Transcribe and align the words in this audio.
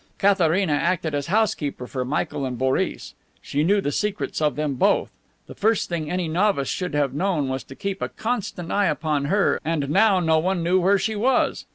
Katharina 0.17 0.73
acted 0.73 1.13
as 1.13 1.27
housekeeper 1.27 1.85
for 1.85 2.03
Michael 2.03 2.43
and 2.43 2.57
Boris. 2.57 3.13
She 3.39 3.63
knew 3.63 3.81
the 3.81 3.91
secrets 3.91 4.41
of 4.41 4.55
them 4.55 4.73
both. 4.73 5.11
The 5.45 5.53
first 5.53 5.89
thing 5.89 6.09
any 6.09 6.27
novice 6.27 6.69
should 6.69 6.95
have 6.95 7.13
known 7.13 7.49
was 7.49 7.63
to 7.65 7.75
keep 7.75 8.01
a 8.01 8.09
constant 8.09 8.71
eye 8.71 8.87
upon 8.87 9.25
her, 9.25 9.59
and 9.63 9.91
now 9.91 10.19
no 10.19 10.39
one 10.39 10.63
knew 10.63 10.79
where 10.79 10.97
she 10.97 11.15
was. 11.15 11.67